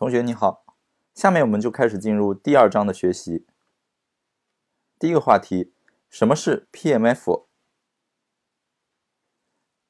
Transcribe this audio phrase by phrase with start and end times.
[0.00, 0.64] 同学你好，
[1.12, 3.44] 下面我们就开始进入第二章的学习。
[4.98, 5.74] 第一个话题，
[6.08, 7.42] 什么是 PMF？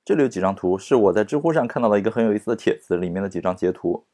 [0.04, 4.04] 这里有几张图，是我在知乎上看到的一个很有意思的帖子里面的几张截图。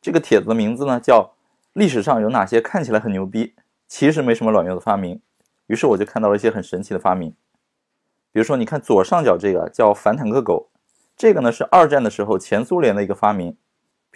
[0.00, 1.34] 这个帖子的名字呢叫
[1.74, 3.54] “历史上有哪些看起来很牛逼，
[3.86, 5.20] 其实没什么卵用的发明”。
[5.68, 7.32] 于是我就看到了一些很神奇的发明，
[8.32, 10.70] 比如说，你看左上角这个叫反坦克狗，
[11.14, 13.54] 这个呢是二战的时候前苏联的一个发明。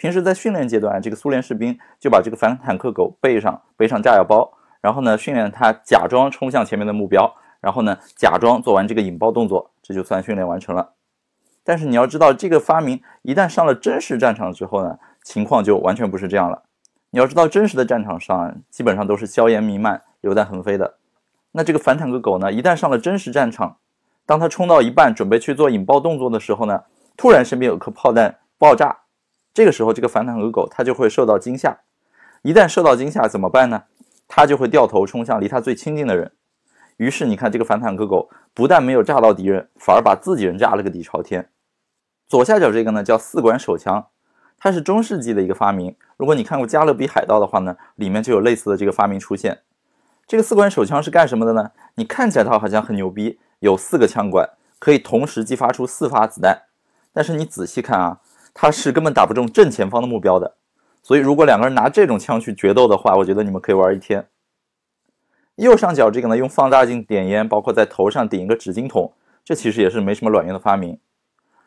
[0.03, 10.89] 平时在训练阶段，这个苏联士兵就把这个反坦克狗背上，背上炸药包，然后呢训练它假装冲向前面的目标，然后呢假装做完这个引爆动作，这就算训练完成了。
[11.63, 16.63] 但是你要知道，这个发明一旦上了真实战场之后呢，情况就完全不是这样了。
[17.11, 20.95] 你要知道，真实的战场上基本上都是硝烟弥漫、榴弹横飞的。
[21.53, 23.77] 那这个反坦克狗呢，一旦上了真实战场，
[24.25, 26.83] 当它冲到一半准备去做引爆动作的时候呢，
[27.15, 29.02] 突然身边有颗炮弹爆炸，
[29.53, 31.79] 这个时候这个反坦克狗它就会受到惊吓。
[32.41, 33.83] 一旦受到惊吓怎么办呢？
[34.27, 36.31] 它就会掉头冲向离它最亲近的人。
[36.97, 41.49] 于是你看，这个反坦克狗不但没有炸到敌人，反而把自己人炸了个底朝天。
[42.27, 44.07] 左下角这个呢叫四管手枪，
[44.57, 45.95] 它是中世纪的一个发明。
[46.17, 49.59] 如果你看过《加勒比海盗》的话呢，里面就有类似的这个发明出现。
[50.25, 51.71] 这个四管手枪是干什么的呢？
[51.95, 56.63] 你看起来它好像很牛逼，有四个枪管，可以同时激发出四发子弹。
[57.11, 58.19] 但是你仔细看啊，
[58.53, 60.55] 它是根本打不中正前方的目标的。
[61.01, 64.27] 所以如果两个人拿这种枪去决斗的话，我觉得你们可以玩一天。
[65.55, 69.11] 右上角这个呢，用放大镜点烟，包括在头上顶一个纸巾筒，
[69.43, 70.97] 这其实也是没什么卵用的发明。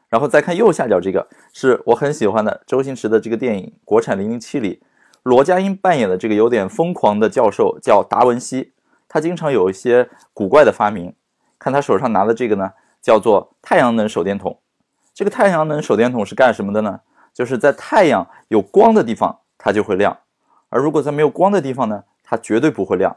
[0.09, 4.83] 然后再看右下角这个，是我很喜欢的周星驰的这个电影《国产零零七》里。
[5.23, 8.73] 罗家英扮演的这个有点疯狂的教授叫达文西，
[9.09, 11.13] 他经常有一些古怪的发明。
[11.59, 12.71] 看他手上拿的这个呢，
[13.03, 14.59] 叫做太阳能手电筒。
[15.17, 17.01] 这个太阳能手电筒是干什么的呢？
[17.33, 20.15] 就是在太阳有光的地方它就会亮，
[20.69, 23.17] 而如果在没有光的地方呢，它绝对不会亮。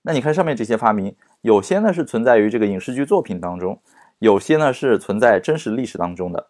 [0.00, 3.78] 那你看上面这些发明，有些呢是存在于这个影视剧作品当中，
[4.18, 6.46] 有些呢是存在真实历史当中的。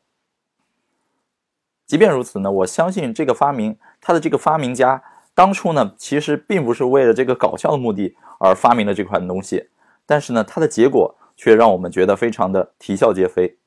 [1.85, 5.03] 即便如此呢，我相信这个发明，它的这个发明家
[5.35, 9.69] 当初呢，其实并不是为了这个搞笑的目的而发明了这款东西，
[10.07, 13.59] 但是呢，它的结果却让我们觉得非常的啼笑皆非。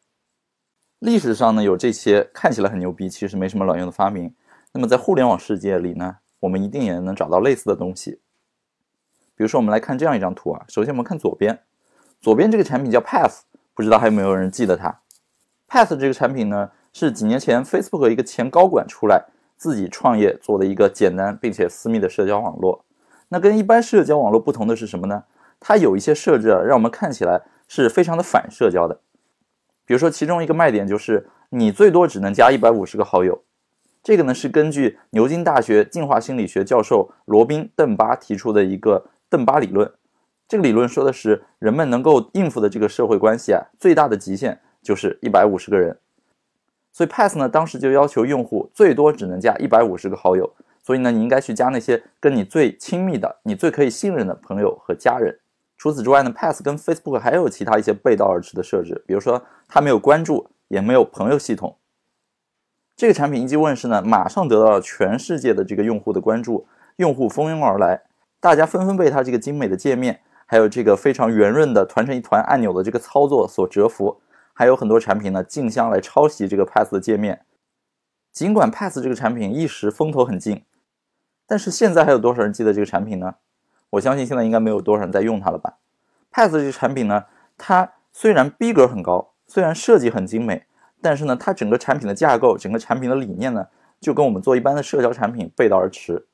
[1.00, 4.34] 历史上呢，有这些看起来很牛逼，其实没什么卵用的发明。
[4.72, 8.20] 那么在互联网世界里呢，我们一定也能找到类似的东西。
[9.36, 11.60] 比如说，我们来看这样一张图啊，首先我们看左边，
[12.20, 13.44] 左边这个产品叫 Pass，
[13.76, 15.00] 不知道还有没有人记得它
[15.68, 16.72] Pass 这个产品呢？
[16.94, 19.26] 是几年前，Facebook 一个前高管出来
[19.56, 22.84] 自己创业做的一个简单并且私密的社交网络。
[23.28, 25.26] 那跟一般社交网络不同的是什么呢？
[25.60, 29.00] 它有一些设置啊让我们看起来是非常的反社交的。
[29.88, 33.42] 比如说，其中一个卖点就是你最多只能加一百五十个好友。
[34.04, 39.90] 这个呢是根据牛津大学进化心理学教授罗宾·邓巴提出的一个邓巴理论。
[40.46, 45.98] 这个理论说的是人们能够应付的这个社会关系啊，最大的极限就是一百五十个人。
[46.92, 50.54] 所以 Pass 呢，当时就要求用户最多只能加一百五十个好友。
[50.84, 55.38] 所以呢，你应该去加那些跟你最亲密的、你最可以信任的朋友和家人。
[55.78, 61.78] 除此之外呢，Pass 跟 Facebook 还有其他一些背道而驰的设置，比如说它没有关注，也没有朋友系统。
[62.96, 66.66] 这个产品一经问世呢，马上得到了全世界的这个用户的关注，
[66.96, 68.02] 用户蜂拥而来，
[68.40, 74.20] 大家纷纷被它这个精美的界面，还有这个非常圆润的团成一团按钮的这个操作所折服。
[74.54, 77.46] 还有很多产品呢竞相来抄袭这个 Pass 的界面。
[78.32, 80.64] 尽管 Pass 这个产品一时风头很劲，
[81.46, 83.36] 但是现在还有多少人记得这个产品呢？
[83.92, 85.78] 我相信现在应该没有多少人在用它了吧。
[86.32, 87.26] Pass 这个产品呢，
[87.58, 90.66] 它虽然逼格很高，虽然设计很精美，
[91.02, 93.68] 但是呢，它整个产品的架构、整个产品的理念呢，
[94.00, 96.28] 就跟我们做一般的社交产品背道而驰。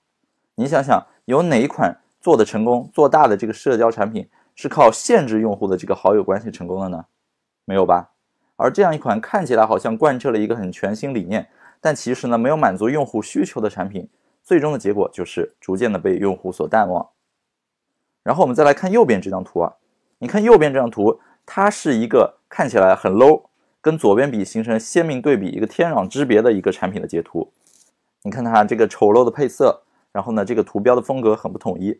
[0.55, 7.05] 你想想，有哪一款做的成功、做大的这个社交产品是靠限制用户的这个好友关系成功的呢？
[7.65, 8.11] 没有吧？
[8.55, 11.47] 而这样一款看起来好像贯彻了一个很全新理念，
[11.81, 14.07] 但其实呢没有满足用户需求的产品，
[14.43, 17.09] 最终的结果就是逐渐的被用户所淡忘。
[18.23, 19.73] 然后我们再来看右边这张图啊，
[20.19, 23.43] 你看右边这张图，它是一个看起来很 low，
[23.81, 27.51] 跟左边比形成鲜明对比，一个天壤之别的一个产品的截图。
[28.23, 31.99] 你看它这个丑陋的配色，然后呢这个图标的风格很不统一，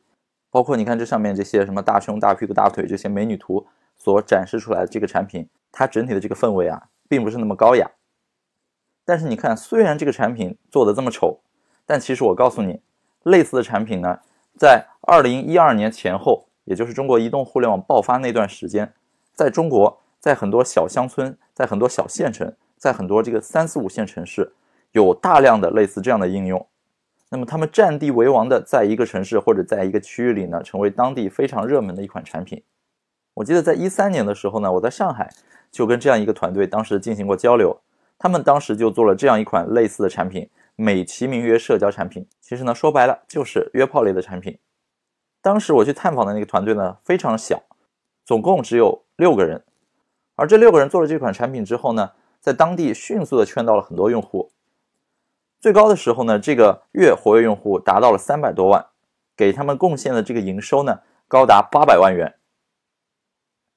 [0.50, 3.68] 包括你看这上面这些什么大胸、大屁股、大腿这些美女图
[3.98, 5.48] 所展示出来的这个产品。
[5.76, 7.90] 它整体的这个氛围啊，并不是那么高雅。
[9.04, 11.42] 但是你看，虽然这个产品做的这么丑，
[11.86, 12.80] 但其实我告诉你，
[13.24, 14.20] 类似的产品呢，
[14.58, 18.94] 在二零一二年前后，也就是中国移动互联网爆发那段时间，
[19.34, 24.54] 在中国，在很多小乡村，在很多小县城，在很多这个三四五线城市，
[24.92, 26.66] 有大量的类似这样的应用。
[27.30, 32.62] 那么他们占地为王的，在一个城市或者在一个区域里呢，成为当地非常热门的一款产品。
[33.34, 35.34] 我记得在一三年的时候呢，我在上海
[35.72, 37.76] 就跟这样一个团队当时进行过交流，
[38.20, 44.58] 他们当时就做了这样一款类似的产品，美其名曰社交产品，其实呢说白了就是约炮类的产品。
[45.42, 47.62] 当时我去探访的那个团队呢非常小，
[48.26, 49.64] 总共只有六个人，
[50.36, 54.52] 而这六个人做了这款产品之后呢，在当地迅速的圈到了很多用户。
[55.60, 58.86] 最高的时候呢，这个月活跃用户达到了三百多万，
[59.36, 62.36] 给他们贡献的这个营收呢，高达八百万元。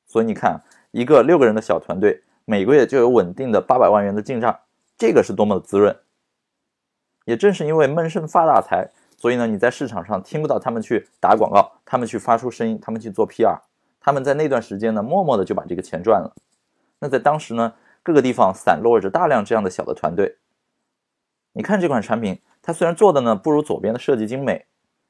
[0.06, 4.58] 所以你看，一个六个人的小团队，每个月就有稳定的八百万元的进账，
[4.96, 5.96] 这个是多么的滋润。
[7.26, 13.58] 也正是因为闷声发大财，所以呢，你在市场上听不到他们去打广告，他们去发出声音，他们去做 PR，
[14.00, 16.32] 他们在那段时间呢，默默的就把这个钱赚了。
[17.00, 17.75] 那在当时呢，
[18.05, 20.37] 各个地方散落着大量这样的小的团队。
[21.52, 24.67] 你看这款产品，它虽然做的呢不如左边的设计精美，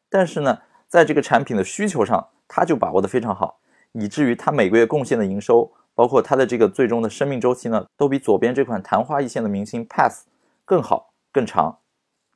[0.09, 3.59] 但是呢，在这个产品的需求上，它就把握的非常好，
[3.93, 10.27] 以至于它每个月贡献的营收，包括它的这个最终的生命周期呢，都比左边这款昙花一现的明星 Pass
[10.65, 11.79] 更好更长。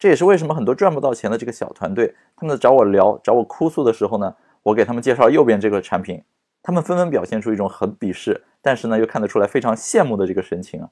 [0.00, 6.25] 这也是为什么很多赚不到钱的这个小团队，他们找我聊、找我哭诉的时候呢，我给他们介绍右边这个产品，
[6.62, 10.88] 他们纷纷表现出一种很鄙视，但是呢又看得出来非常羡慕的这个神情啊。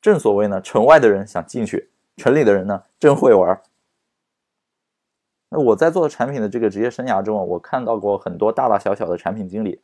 [0.00, 1.90] 正所谓呢，城外的人想进去。
[2.18, 3.60] 城里的人呢，真会玩。
[5.48, 9.80] 那我在做产品的这个职业生涯中啊，我看到过很多大大小小的产品经理，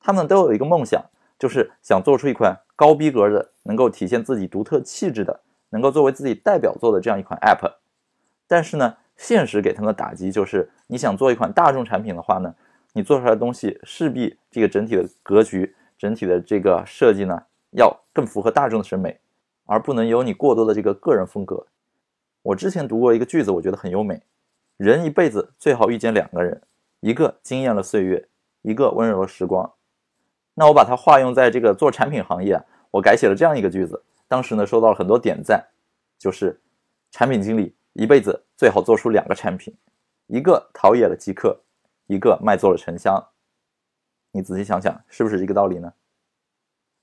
[0.00, 1.00] 他们都有一个梦想，
[1.38, 7.77] 就是想做出一款高逼格的、能够体现自己独特气质的、能够作为自己代表作的这样一款 App。
[8.48, 12.52] 但是呢，现实给他们的打击就是，你想做一款大众产品的话呢，
[12.94, 17.40] 你做出来的东西势必这个整体的格局、整体的这个设计呢，
[17.70, 19.20] 要更符合大众的审美。
[19.70, 21.66] 而不能有你过多的这个个人风格。
[22.40, 24.22] 我之前读过一个句子，我觉得很优美：
[24.78, 26.62] 人一辈子最好遇见两个人，
[27.00, 28.26] 一个惊艳了岁月，
[28.62, 29.70] 一个温柔了时光。
[30.54, 32.58] 那我把它化用在这个做产品行业，
[32.90, 35.62] 我改写了这样一个句子，当时呢收到了很多点赞，
[36.18, 36.58] 就是
[37.10, 39.76] 产品经理一辈子最好做出两个产品，
[40.28, 41.60] 一个陶冶了极客，
[42.06, 43.28] 一个卖做了沉香。
[44.30, 45.92] 你仔细想想，是不是这个道理呢？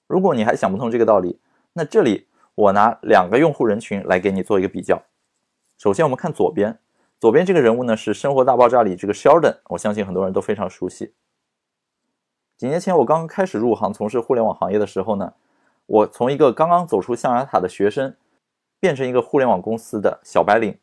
[0.08, 1.40] 如果你还想不通这个道理，
[1.74, 2.28] 那这里。
[2.58, 5.04] 我拿两个用户人群来给你做一个比较。
[5.78, 6.80] 首先，我们看左边，
[7.20, 11.14] 左边这个人物呢是《生活大爆炸》里这个 Sheldon，我相信很多人都非常熟悉。
[12.56, 15.34] 几年前我刚刚开始入行从事互联网行业的时候呢，
[15.86, 18.16] 我从一个刚刚走出象牙塔的学生，
[18.80, 20.80] 变成一个互联网公司的小白领。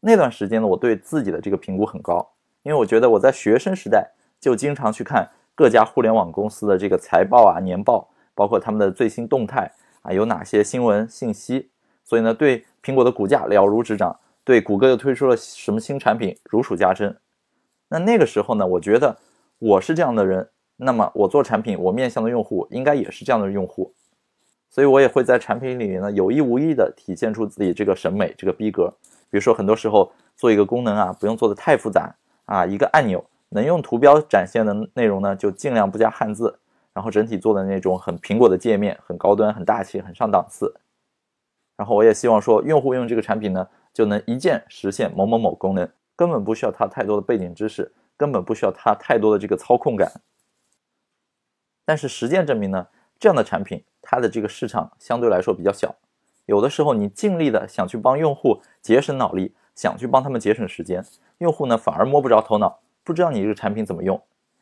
[0.00, 2.28] 那段时间呢，我对自己的这个评估很高，
[2.62, 4.08] 因为我觉得我在学生时代
[4.40, 9.70] 就经常去看各家互联网公司的这个财报啊、年报，包括他们的最新动态。
[10.02, 11.70] 啊，有哪些新闻信息？
[12.04, 17.14] 所以呢，对苹果的股价了如指掌，对谷歌又推出了什么新产品如数家珍。
[17.88, 19.18] 那那个时候呢，我觉得
[19.58, 23.92] 我是这样的人，那么我做产品，我面向的用户应该也是这样的用户，
[24.70, 28.94] 所以我也会在产品里面呢有意无意的体现出自己这个审美、这个逼格。
[29.30, 32.14] 比如说，很多时候做一个功能啊，不用做的太复杂
[32.46, 36.58] 啊，一个按钮能用图标展现的内容呢，就尽量不加汉字。
[36.94, 40.74] 然后整体做的那种很苹果的界面，很高端、很大气、很上档次。
[41.76, 50.10] 然后我也希望说，用户用这个产品呢，就能一键实现某某某功能，根本不需要他太多的背景知识，根本不需要他太多的这个操控感。
[51.84, 52.88] 但是实践证明呢，
[53.20, 55.94] 这样的产品它的这个市场相对来说比较小。
[56.48, 61.04] 有的时候你尽力的想去帮用户节省脑力，想去帮他们节省时间，
[61.38, 64.18] 用户呢反而摸不着头脑，不知道你这个产品怎么用。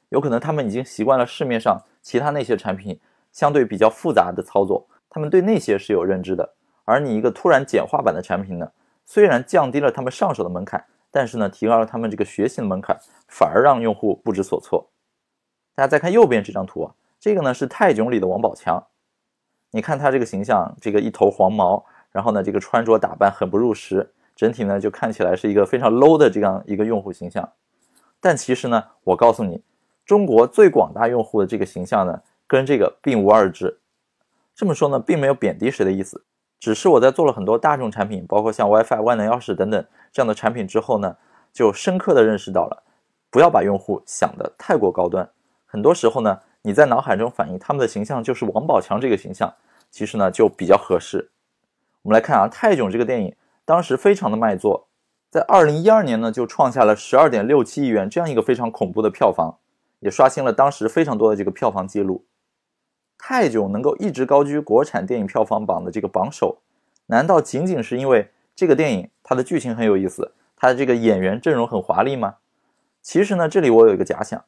[0.08, 2.98] 有可能他们已经习惯了市面上其他那些产品
[3.30, 6.54] 相对比较复杂的操作，他们对那些是有认知的。
[6.84, 8.68] 而你一个突然简化版的产品呢，
[9.04, 14.88] 虽然降低了他们上手的门槛，但是呢，提高了他们这个学习的门槛，反而让用户不知所措。
[15.76, 18.84] 大家再看右边这张图啊，这个呢是泰囧里的王宝强，
[19.70, 27.52] 你看他这个形象，这个一头黄毛，然后呢这个穿着打扮很不入时，整体呢就看起来是一个非常 low 的这样一个用户形象。
[28.20, 29.62] 但其实呢，我告诉你。
[30.04, 33.80] 中国最广大用户的这个形象呢，跟这个并无二致。
[34.54, 36.24] 这么说呢，并没有贬低谁的意思，
[36.60, 41.16] 只是我在做了很多大众产品，包括像 WiFi、万能钥匙等等这样的产品之后呢，
[41.52, 42.84] 就深刻的认识到了，
[43.30, 45.28] 不要把用户想得太过高端。
[45.64, 49.54] 很多时候呢，你在脑海中反映他们的形象就是王宝强这个形象，
[49.88, 51.30] 其实呢就比较合适。
[52.02, 53.32] 我们来看啊，《泰囧》这个电影
[53.64, 54.88] 当时非常的卖座，
[55.30, 59.58] 在二零一二年呢就创下了十二点六七亿元这样一个非常恐怖的票房。
[60.00, 62.24] 也刷新了当时非常多的这个票房记录。
[63.16, 66.58] 泰囧能够一直高居国产电影票房榜的这个榜首，
[67.06, 72.34] 难道仅仅是因为这个电影它的剧情很有意思，它的这个演员阵容很华丽吗？
[73.00, 74.44] 其实呢，这里我有一个假想，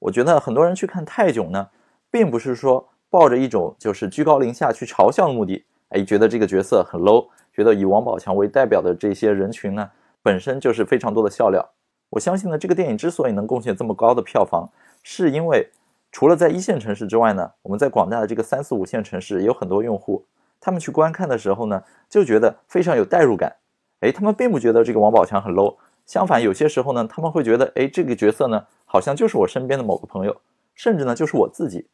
[0.00, 1.68] 我觉得很多人去看泰囧呢，
[2.10, 9.90] 并不是说抱着一种就是居高临下去嘲笑的目的，哎，觉得这个角色很 low，觉得以王宝强为代表的这些人群呢，
[10.22, 11.68] 本身就是非常多的笑料。
[12.10, 14.68] 我相信呢，这个电影之所以能贡献这么高的票房，
[15.02, 15.68] 是因为
[16.12, 20.24] 除了在一线城市之外呢，我们在广大的这个三四五线城市也有很多用户，
[20.60, 23.56] 他们去观看的时候呢，就觉得非常有代入感。
[24.00, 25.76] 哎，他们并不觉得这个王宝强很 low。
[26.08, 30.34] 相反，有些时候呢，他们会觉得，哎，这个角色呢，好像就是我身边的某个朋友，
[30.74, 31.86] 甚至呢，就是我自己。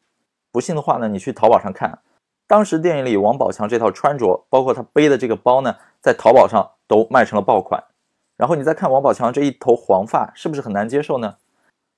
[0.53, 1.99] 不信的话呢，你去淘宝上看，
[2.47, 7.83] 当时电影里王宝强这套穿着，包括他背的这个包呢，在淘宝上都卖成了爆款。
[8.37, 11.35] 然后你再看王宝强这一头黄发，是不是很难接受呢？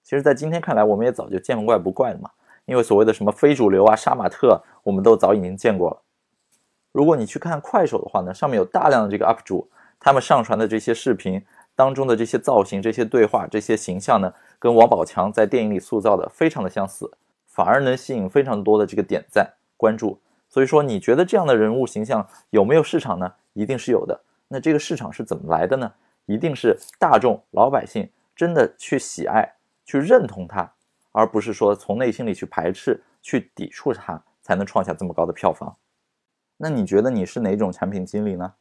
[0.03, 2.31] 其实，在今天看来，我们也早就见怪不怪了嘛。
[2.65, 5.97] 因为所谓的什么非主流啊、杀马特，我们都早已经见过了。
[6.93, 9.69] 如果你去看快手的话呢，上面有大量的这个 UP 主，
[9.99, 11.45] 他们上传的这些视频。
[11.77, 17.11] 当中的这些造型、这些对话、这些形象呢，跟王宝强在电影里塑造的非常的相似，
[17.45, 20.19] 反而能吸引非常多的这个点赞、关注。
[20.49, 23.31] 所以说，你觉得这样的人物形象有没有市场呢？
[23.53, 24.19] 一定是有的。
[24.47, 25.93] 那这个市场是怎么来的呢？
[26.25, 29.53] 一定是大众老百姓真的去喜爱、
[29.85, 30.73] 去认同他，
[31.11, 35.75] 而不是说从内心里去排斥、去抵触他，才能创下这么高的票房。
[36.57, 38.55] 那你觉得你是哪种产品经理呢？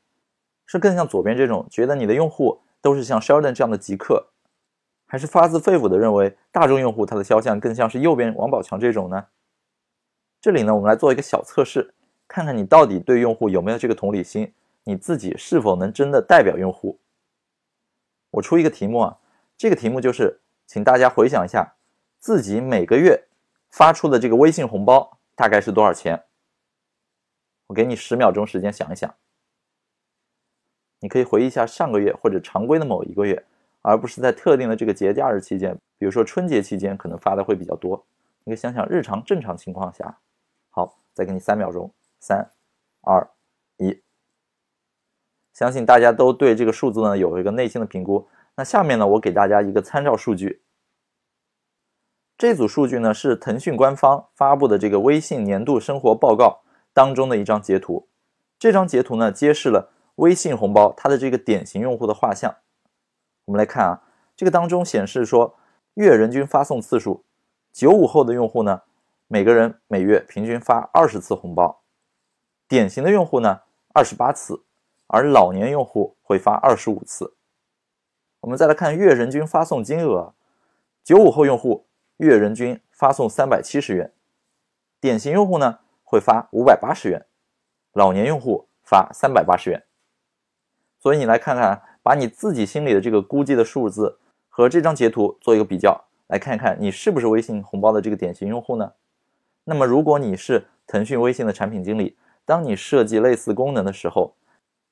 [0.66, 2.60] 是更像左边这种，觉得你的用户？
[2.86, 4.28] 都是像 Sheldon 这样的极客，
[5.06, 9.26] 还是发自肺腑的认为大众用户他的肖像更像是右边王宝强这种呢？
[10.40, 11.94] 这里呢，我们来做一个小测试，
[12.28, 17.00] 看看你到底对用户有没有这个同理心，你自己是否能真的代表用户。
[18.30, 19.18] 我出一个题目啊，
[19.56, 21.74] 这个题目就是，请大家回想一下
[22.20, 23.26] 自己每个月
[23.68, 26.22] 发出的这个微信红包大概是多少钱。
[27.66, 29.12] 我给你十秒钟时间想一想。
[31.00, 33.44] 你可以回忆一下上个月或者常规的某一个月，
[33.82, 38.02] 而不是在特定的这个节假日期间，比如说春节期间可能发的会比较多。
[38.44, 40.18] 你可以想想日常正常情况下。
[40.70, 42.50] 好，再给你三秒钟，三、
[43.02, 43.28] 二、
[43.76, 44.00] 一。
[45.52, 48.26] 相信大家都对这个数字呢有一个内心的评估。
[48.56, 50.62] 那下面呢，我给大家一个参照数据。
[52.38, 56.62] 这组数据呢是腾讯官方发布的这个微信年度生活报告
[56.92, 58.08] 当中的一张截图。
[58.58, 59.92] 这张截图呢揭示了。
[60.16, 62.56] 微信红包它的这个典型用户的画像，
[63.44, 64.02] 我们来看啊，
[64.36, 65.56] 这个当中显示说
[65.94, 67.24] 月人均发送次数，
[67.72, 68.82] 九五后的用户呢，
[69.28, 71.82] 每个人每月平均发二十次红包，
[72.66, 73.60] 典型的用户呢
[73.92, 74.62] 二十八次，
[75.06, 77.34] 而老年用户会发二十五次。
[78.40, 80.34] 我们再来看月人均发送金额，
[81.04, 84.12] 九五后用户月人均发送三百七十元，
[85.00, 87.26] 典型用户呢会发五百八十元，
[87.92, 89.82] 老年用户发三百八十元。
[90.98, 98.92] 所以你来看看，把你自己心里的这个估计的数字和这张截图做一个比较，来看看你是不是微信红包的这个典型用户呢？
[99.64, 104.34] 那么如果你是腾讯微信的产品经理，当你设计类似功能的时候，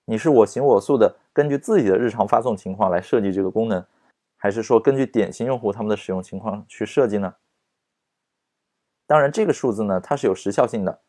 [0.05, 3.85] 你是我行我素的根据自己的日常发送情况来设计这个功能，
[4.37, 7.35] 还是说根据典型用户他们的使用情况去设计呢？
[9.07, 11.01] 当然，这个数字呢它是有时效性的，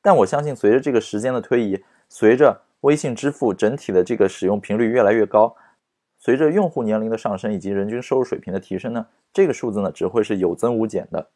[0.00, 5.56] 但我相信随着这个时间的推移，随着微信支付整体的这个使用频率越来越高，
[6.18, 11.30] 随着用户年龄的上升以及人均收入水平的提升呢，这个数字呢只会是有增无减的。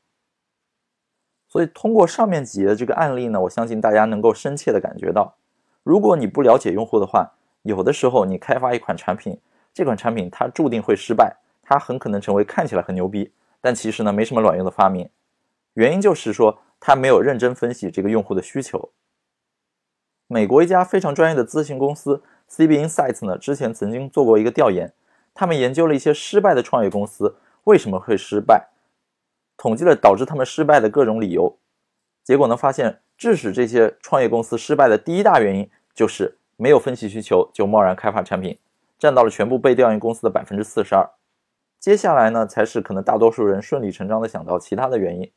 [1.48, 5.36] 所以通过上面几页的这个案例呢，我相信大家能够深切的感觉到，
[5.82, 9.38] 如果你不了解用户的话，有的时候你开发一款产品，
[9.72, 15.08] 这款产品它注定会失败，它很可能成为看起来很牛逼，但其实呢没什么卵用的发明。
[15.74, 18.90] 原因就是说它没有认真分析这个用户的需求。
[20.28, 24.92] 美国一家非常专业的咨询公司 CB Insights 呢，之前曾经做过一个调研，
[25.32, 28.68] 他们研究了一些失败的创业公司为什么会失败，
[29.56, 31.56] 统计了导致他们失败的各种理由，
[32.24, 38.58] 结果呢发现，致使这些创业公司失败的第一大原因就是没有分析需求就贸然开发产品，
[38.98, 41.08] 占到了全部被调研公司的百分之四十二。
[41.78, 45.30] 接下来呢，才是可能大多数人顺理成章的想到其他的原因，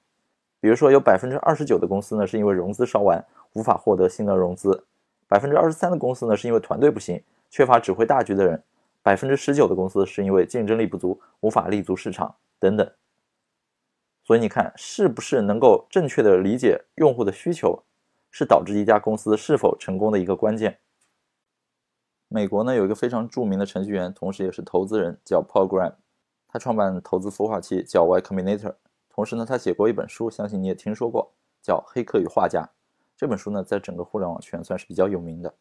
[0.59, 3.23] 比如说有百分之二十九的公司呢是因为融资烧完。
[3.53, 4.85] 无法获得新的融资，
[5.27, 8.63] 百分之二十三的公司呢是因为团队不行，缺乏指挥大局的人，
[9.01, 12.91] 百分之十九的公司是因为竞争力不足，无法立足市场等等。
[14.23, 17.83] 所以你看，是不是能够正确的理解用户的需求，
[18.29, 20.77] 是导致一家公司是否成功的一个关键。
[22.27, 25.95] 美国呢有一个非常著名的程序员，同时也是投资人，叫 Paul Graham，
[26.47, 28.75] 他创办投资孵化器叫 Y Combinator，
[29.09, 32.61] 同时呢他写过一本书，相信你也听说过，叫《黑客与画家》。
[33.19, 35.53] 这本书呢，在整个互联网圈算是比较有名的。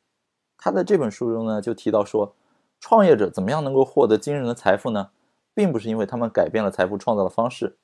[0.56, 2.32] 他在这本书中呢，就提到说，
[2.78, 5.10] 创业者怎么样能够获得惊人的财富呢？
[5.54, 7.76] 并不是因为他们改变了财富创造的方式，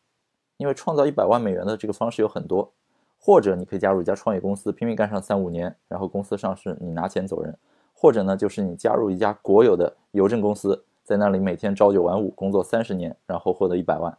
[0.59, 2.71] 因为创造一百万美元的这个方式有很多。
[3.19, 7.53] 或者你可以加入一家创业公司，拼命干上三五年，然后公司上市，你拿钱走人；
[7.93, 14.17] 或者呢，就是你加入一家国有的邮政公司，在那里每天朝九晚五工作三十年，然后获得一百万。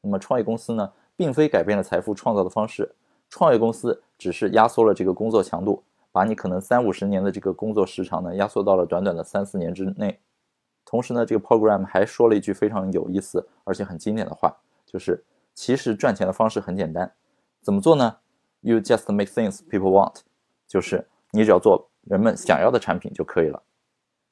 [0.00, 2.96] 那么创业公司呢，并非改变了财富创造的方式，
[3.28, 10.18] 创业公司只是压缩了这个工作强度，把你可能三五十年的这个工作时长呢，压缩到了短短的三四年之内。
[10.84, 14.56] 同时呢，这个 program 还说了一句非常有意思而且很经典的话，
[14.86, 15.22] 就是
[15.54, 17.12] 其实赚钱的方式很简单，
[17.60, 18.16] 怎么做呢
[18.62, 20.20] ？You just make things people want，
[20.66, 23.62] 就是你只要做人们想要的产品就可以了。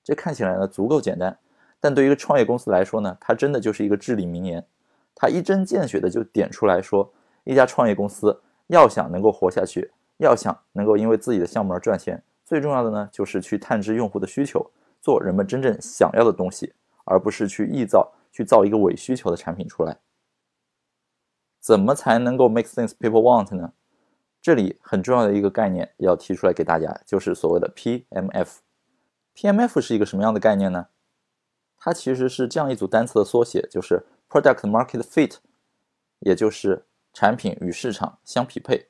[0.02, 1.38] 这看起来呢足够简单，
[1.78, 4.66] 但对于一个创业公司来说呢，它真的就是一个至理名言。
[5.14, 7.12] 它一针见血的就点出来说，
[7.44, 14.70] 一家创业公司要想能够活下去，要想能够因为自己的项目而赚钱，最重要的呢就是去探知用户的需求，
[15.00, 19.98] 做人们真正想要的东西，而不是去臆造、去造一个伪需求的产品出来。
[21.60, 23.72] 怎么才能够 make things people want 呢？
[24.40, 28.58] 这里很重要的一个概念要提出来给大家，就是所谓的 PMF。
[29.34, 30.86] PMF 是一个什么样的概念呢？
[31.76, 35.36] 它其实是这样一组单词的缩写，就是 Product Market Fit，
[36.20, 36.86] 也就是
[37.18, 38.88] 产品与市场相匹配。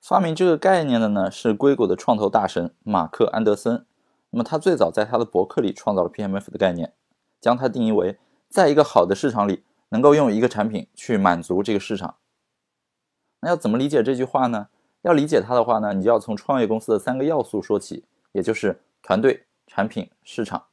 [0.00, 3.84] 发明这个概念的呢是硅谷的创投大神马克·安德森。
[4.30, 6.94] 那么他最早在他的博客里创造了 PMF 的概念，
[7.42, 12.16] 将它定义为在一个好的市场里能够用一个产品去满足这个市场。
[13.40, 14.68] 那要怎么理解这句话呢？
[15.02, 20.64] 要理解它的话呢，你就要从创业公司的三个要素说起，也就是团队、产品、市场。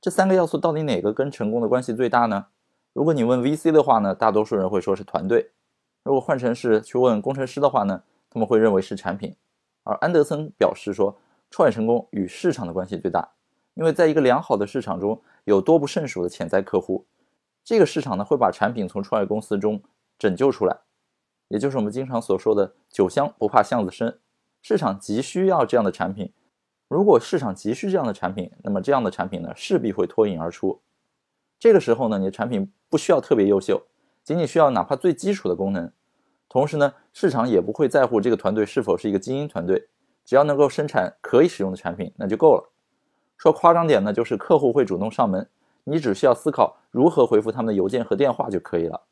[0.00, 2.46] 这三个要素到底哪个跟成功的关系最大呢？
[2.94, 5.50] 如果你问 VC 的话呢，大多数人会说是团队；
[6.04, 9.36] 如果换成是去问工程师的话呢，他们会认为是产品。
[9.84, 11.18] 而安德森表示说，
[11.50, 13.30] 创业成功与市场的关系最大，
[13.74, 17.06] 因为在一个良好的市场中有多不胜数的潜在客户，
[17.64, 19.82] 这个市场呢会把产品从创业公司中
[20.18, 20.78] 拯救出来。
[21.48, 24.18] 也就是我们经常所说的“酒香不怕巷子深”，
[24.62, 26.32] 市场急需要这样的产品。
[26.88, 30.80] 如果市场急需这样的产品，那么这样的产品呢势必会脱颖而出。
[31.58, 33.82] 这个时候呢，你的产品不需要特别优秀，
[34.24, 35.90] 仅仅需要哪怕最基础的功能。
[36.48, 39.88] 同时呢，市场也不会在乎这个团队是否是一个精英团队，
[40.24, 42.70] 只要能够生产可以使用的产品，那就够了。
[43.38, 45.48] 说夸张点呢，就是客户会主动上门，
[45.84, 49.02] 你只需要思考如何回复他们的邮件和电话就可以了。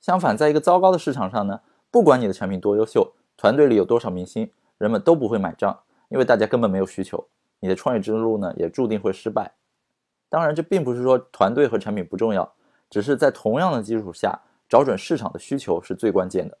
[0.00, 1.60] 相反，在一个糟糕的市场上呢？
[1.90, 7.26] 不管你的产品多优秀，团队里有多少明星，人们都不会买账，因为大家根本没有需求。
[7.60, 9.52] 你的创业之路呢，也注定会失败。
[10.28, 12.52] 当然，这并不是说团队和产品不重要，
[12.90, 16.58] 只是在同样的基础下，找准市场的需求是最关键的。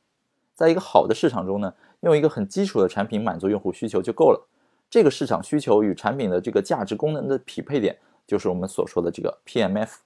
[0.54, 4.48] 在一个好的市场中呢，用一个很基础的产品满足用户需求就够了。
[4.90, 9.96] 这个市场需求与产品的这个价值功能的匹配点，就是我们所说的这个 PMF。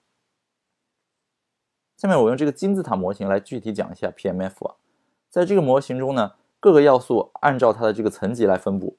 [1.97, 4.75] 下面我用这个金字塔模型来具体讲一下 PMF 啊。
[5.31, 8.97] 在这个模型中呢，各个要素按照它的这个层级来分布，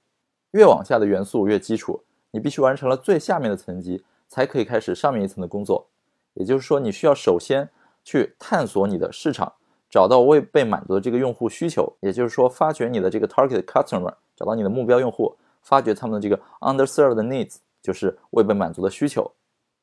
[0.51, 5.89] 越往下的元素越基础，你必须完成了最下面的层级，才可以开始上面一层的工作。
[6.35, 7.69] 也就是说，你需要首先
[8.03, 9.53] 去探索你的市场，
[9.89, 19.31] 找到未被满足的这个用户需求，也就是说，发掘你的这个 target customer，找到你的目标用户，发掘他们的这个 underserved needs，就是未被满足的需求。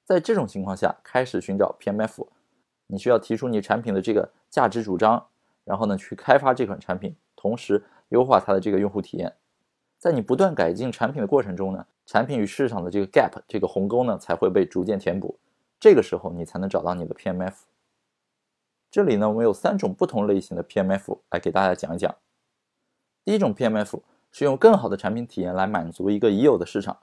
[0.05, 2.27] 在这种情况下，开始寻找 PMF，
[2.89, 5.27] 你需要提出你产品的这个价值主张。
[5.63, 9.33] 然后呢，去开发这款产品，同时优化它的这个用户体验。
[9.99, 15.39] 在你不断改进产品的过程中呢，产品与市场的这个 gap 这个鸿沟呢，才会被逐渐填补。
[15.79, 17.53] 这个时候，你才能找到你的 PMF。
[18.91, 22.15] 这里呢，我们有三种不同类型的 PMF 来给大家讲一讲。
[23.25, 24.01] 第一种 PMF
[24.33, 26.99] 是用更好的产品体验来满足一个已有的市场。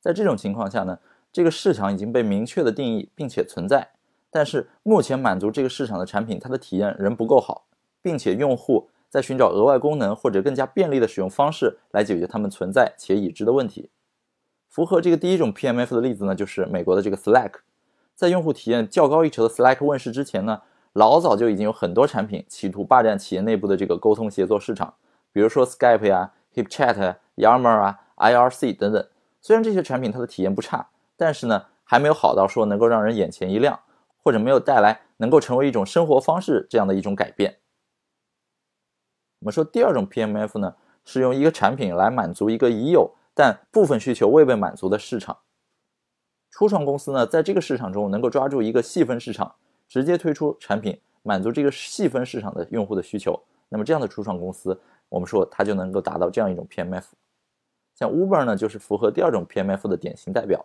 [0.00, 0.98] 在这种情况下呢，
[1.32, 3.90] 这个市场已经被明确的定义并且存在，
[4.30, 7.66] 但是目前满足这个市场的产品，它的体验仍不够好。
[8.04, 13.90] 并且用户在寻找额外功能或者更加便利的使用方式来解决他们存在且已知的问题。
[14.68, 17.52] 符合这个第一种 PMF 的例子呢，就是美国的这个 Slack。
[18.16, 24.94] 在用户体验较高一筹的 Slack 问世之前呢，老早就已经有很多产品企图霸占企业内部的这个沟通协作市场，
[25.32, 29.08] 比如说 Skype 呀、HipChat、Yammer 啊、IRC 等等。
[29.40, 33.80] 虽然这些产品它的体验不差，但是呢，还没有好到说能够让人眼前一亮，
[34.22, 37.58] 或者没有带来能够成为一种生活方式这样的一种改变。
[39.40, 45.38] 我们说第二种 PMF 呢，是用一个产品来满足一个已有但部分需求未被满足的市场。
[46.50, 49.54] 初创公司呢，在这个市场中能够抓住一个细分市场，
[49.92, 53.38] 直接推出产品满足这个细分市场的用户的需求。
[53.68, 57.04] 那么这样的初创公司，我们说它就能够达到这样一种 PMF。
[57.94, 60.64] 像 Uber 呢，就是符合第二种 PMF 的典型代表。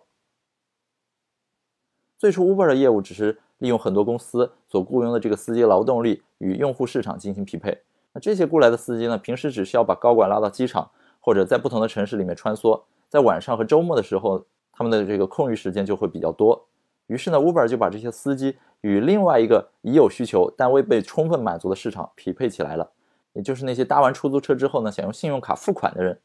[2.16, 7.82] 最初 Uber 的业务只是利用很多公司所雇佣的这个司机劳动力与用户市场进行匹配。
[8.14, 16.66] 那这些雇来的司机呢，平时只需要把高管拉到机场，或者在不同的城市里面穿梭，在晚上和周末的时候，他们的这个空余时间就会比较多。
[17.08, 22.90] 于是呢，Uber 就把这些司机与另外一个已有需求但未被充分满足的市场匹配起来了，
[23.32, 26.20] 也就是那些搭完出租车之后呢，想用信用卡付款的人。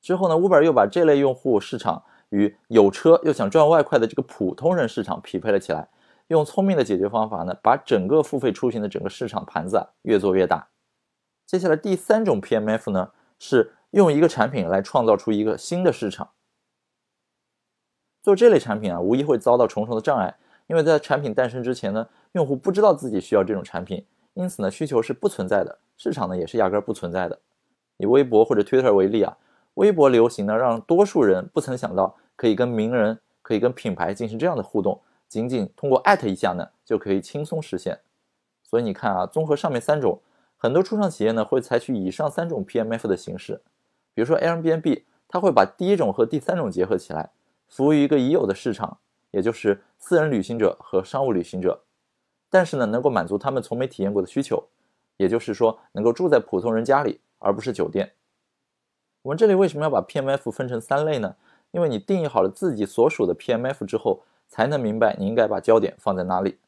[0.00, 5.88] 之后呢，Uber 又把这类用户市场与有车又想赚外快的这个普通人市场匹配了起来，
[6.28, 10.68] 用聪明的解决方法呢，把整个付费出行的整个市场盘子啊越做越大。
[11.46, 16.28] 接下来第三种 PMF 呢，是用一个产品来创造出一个新的市场。
[18.26, 20.36] 做这类产品啊，无疑会遭到重重的障碍，
[20.66, 27.38] 因为在产品诞生之前呢，用户不知道自己需要这种产品，因此呢，需求是不存在的，市场呢也是压根不存在的。
[27.98, 29.36] 以微博或者 Twitter 为例啊。
[29.74, 38.00] 微博流行呢，让多数人不曾想到可以跟名人、可以跟品牌进行这样的互动，仅仅通过艾特一下呢，就可以轻松实现。
[38.64, 40.20] 所以你看啊，综合上面三种，
[40.56, 43.62] 很多初创企业呢会采取以上三种 PMF 的形式。
[44.12, 47.30] 比如说 Airbnb，它会把第一种和第三种结合起来，
[47.68, 48.98] 服务于一个已有的市场，
[49.30, 51.82] 也就是私人旅行者和商务旅行者。
[52.48, 54.68] 但是呢，能够满足他们从没体验过的需求，
[55.16, 58.12] 也就是说，能够住在普通人家里，而不是酒店。
[59.22, 61.34] 我们这里为什么要把 PMF 分成三类呢？
[61.72, 66.58] 因为你定义好了自己所属的 PMF 之后，才能明白你应该把焦点放在哪里。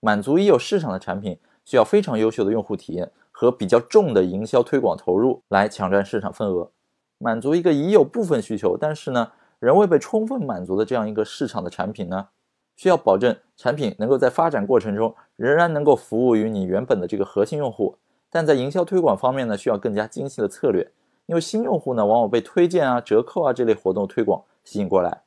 [0.00, 6.70] 满足已有市场的产品，需要非常优秀的用户体验和比较重的营销推广投入来抢占市场份额。
[7.18, 12.30] 满足一个已有部分需求，但是呢仍未被充分满足的这样一个市场的产品呢，
[12.74, 17.96] 需要保证产品能够在发展过程中仍然能够服务于你原本的这个核心用户，
[18.28, 20.90] 但在营销推广方面呢，需要更加精细的策略。
[21.26, 25.22] 因为新用户呢，往往被推荐啊、折扣啊这类活动推广吸引过来，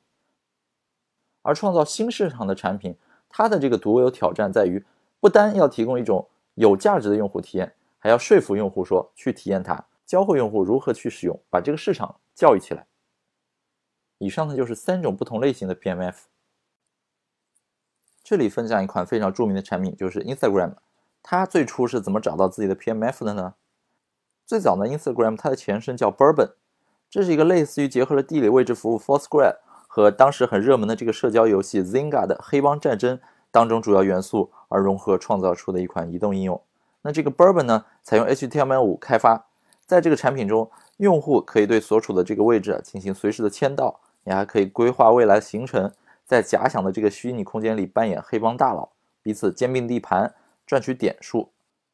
[1.42, 2.98] 而创造新市场的产品，
[3.30, 4.86] 它的这个独有挑战在于，
[5.22, 12.86] 不单要提供一种有价值的用户体验，还要说服用户说去体验它，教会用户如何去使用，把这个市场教育起来。
[14.18, 16.16] 以上呢就是三种不同类型的 PMF。
[18.24, 20.74] 这里分享一款非常著名的产品，就是 Instagram，
[21.22, 23.54] 它最初是怎么找到自己的 PMF 的呢？
[24.46, 26.54] 最早呢，Instagram 它的前身叫 Bourbon，
[27.10, 33.20] 这是一个类似于结合了地理位置服务 Foursquare 和当时很热门的这个社交游戏 Zynga 的黑帮战争
[33.52, 36.62] 当中主要元素而融合创造出的一款移动应用。
[37.04, 39.46] 那这个 Bourbon 呢，采用 HTML5 开发，
[39.86, 45.92] 在这个产品中，用户可以对所处的这个位置进行随时的签到，你还可以规划未来行程，
[46.26, 48.90] 在假想的这个虚拟空间里扮演黑帮大佬，
[49.22, 50.34] 彼此兼并地盘，
[50.66, 51.52] 赚取点数。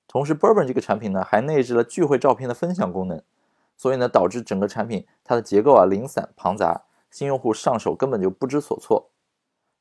[0.08, 3.22] 同时，Bourbon 这个产品呢，还内置了聚会照片的分享功能，
[3.78, 9.10] 所以呢，导致整个产品它的结构啊零散庞杂，新用户上手根本就不知所措。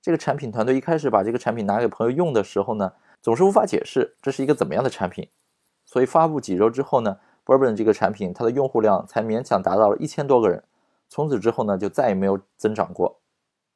[0.02, 5.28] 这个产品团队一开始把这个产品拿给朋友用的时候呢，总是无法解释这是一个怎么样的产品。
[5.84, 10.62] 所以发布几周之后呢，Bourbon 这个产品它的用户量才勉强达到了一千多个人，
[11.10, 13.20] 从此之后呢，就再也没有增长过。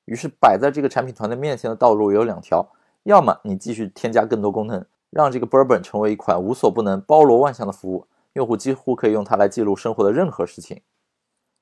[0.07, 2.67] 于是摆在这个产品团队面前的道路有两条：
[3.03, 4.87] 要么你继续添加更多功能。
[5.11, 10.83] 让这个 Bourbon 成为一款无所不能、包罗万象的服务，用户几乎可以用它来记录生活的任何事情。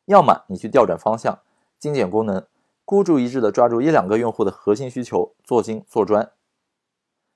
[0.07, 1.41] 要么你去调转方向，
[1.79, 2.47] 精简功能，
[2.87, 6.33] 孤注一掷地抓住一两个用户的核心需求，做精做专。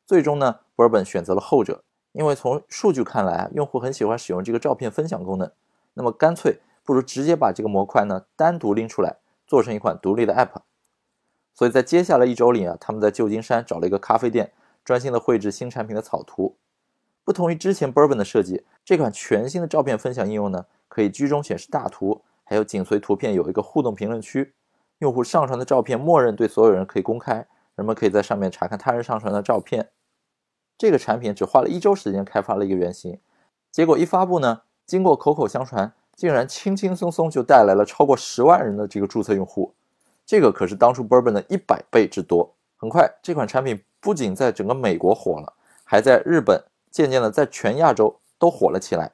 [0.07, 5.53] 最终呢，Bourbon 选择了后者，因为从数据看来，用户很喜欢使用这个照片分享功能，
[5.93, 10.63] 那么干脆不如直接把这个模块呢单独拎出来，做成一款独立的 App。
[11.53, 14.53] 所以在接下来一周里啊，他们在旧金山找了一个咖啡店。
[14.85, 16.59] 专心的绘制新产品的草图，
[17.25, 24.55] 不同于之前 Bourbon 的设计，这款全新的照片分享应用呢，可以居中显示大图，还有紧随图片有一个互动评论区，
[24.99, 29.91] 用户上传的照片默认对所有人可以公开，人们可以在上面查看他人上传的照片。
[30.79, 33.19] 这个产品只花了一周时间开发了一个原型，
[33.73, 39.73] 结果一发布呢，经过口口相传，竟然轻轻松松就带来了超过十万人的这个注册用户，
[40.25, 42.53] 这个可是当初 Bourbon 的一百倍之多。
[42.77, 43.81] 很快，这款产品。
[43.99, 49.11] 不仅在整个美国火了，还在日本渐渐的在全亚洲都火了起来。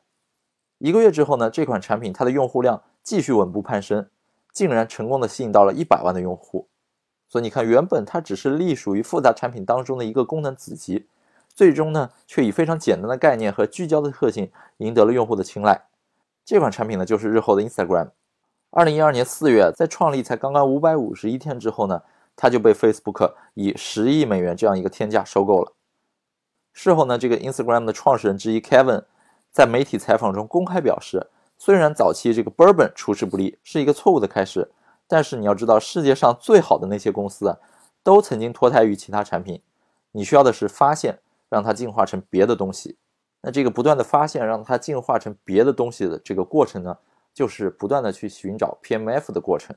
[0.77, 4.07] 一个月之后呢，这款产品它的用户量继续稳步攀升，
[4.53, 6.69] 竟然成功的吸引到了一百万的用户。
[7.27, 11.07] 所以你看，原本它只是隶属于复杂产品当中的一个功能子集，
[11.55, 15.87] 最终呢，却以非常简单的概念和聚焦的特性赢得了用户的青睐。
[16.44, 18.11] 这款产品呢，就是日后的 Instagram。
[18.70, 22.02] 二零一二年四月，在创立才刚刚五百五十一天之后呢。
[22.35, 25.74] 它就被 Facebook 以十亿美元这样一个天价收购了。
[26.72, 29.05] 事后呢，这个 Instagram 的创始人之一 Kevin
[29.50, 31.28] 在媒体采访中公开表示，
[31.59, 34.70] 虽然早期这个 Bourbon 出师不利是一个错误的开始，
[35.07, 37.59] 但是你要知道，世界上最好的那些公司啊，
[38.02, 39.61] 都曾经脱胎于其他产品。
[40.12, 41.18] 你需要的是发现，
[41.50, 42.96] 让它进化成别的东西。
[43.42, 46.98] 那这个不断的发现，让它进化成别的东西的这个过程呢，
[47.35, 49.76] 就是不断的去寻找 PMF 的过程。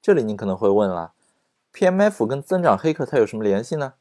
[0.00, 1.14] 这里你可能会问了
[1.72, 3.94] ，PMF 跟增长黑客它有什么联系呢？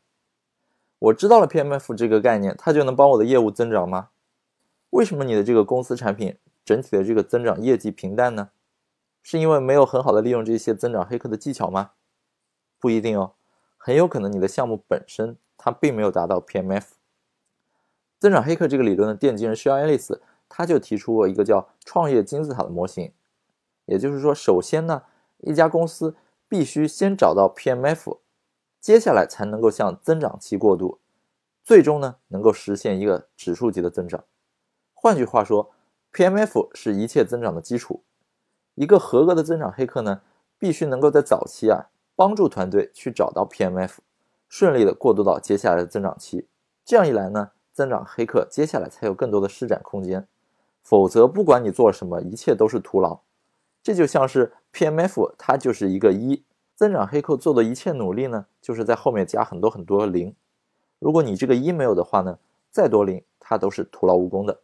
[1.00, 4.10] 我知道了 PMF 这个概念，它就能帮我的业务增长吗？
[4.92, 8.50] 为什么你的这个公司产品整体的这个增长业绩平淡呢？
[9.22, 11.92] 是因为没有很好的利用这些增长黑客的技巧吗？
[12.80, 13.34] 不一定哦，
[13.78, 16.97] 很有可能你的项目本身它并没有达到 PMF。
[18.20, 23.12] 增长黑客这个理论的奠基人 s h e l l Ellis 他就提出过一个叫创业金字塔的模型，
[23.86, 25.04] 也就是说，首先呢，
[25.40, 26.16] 一家公司
[26.48, 28.20] 必须先找到 PMF，
[28.80, 31.00] 接下来才能够向增长期过渡，
[31.64, 34.24] 最终呢，能够实现一个指数级的增长。
[34.94, 35.72] 换句话说
[36.14, 38.04] ，PMF 是一切增长的基础。
[38.76, 40.22] 一个合格的增长黑客呢，
[40.58, 43.98] 必须能够在早期啊，帮助团队去找到 PMF，
[44.48, 46.48] 顺利的过渡到接下来的增长期。
[46.86, 50.28] 这样一来呢，增长黑客接下来才有更多的施展空间。
[50.82, 53.20] 否则，不管你做什么，一切都是徒劳。
[53.84, 56.42] 这就像是 PMF，它就是一个一，
[56.74, 60.34] 增长黑客做的一切努力呢，就是在后面加很多很多零。
[60.98, 62.40] 如果你这个一没有的话呢，
[62.72, 64.60] 再多零，它都是徒劳无功的。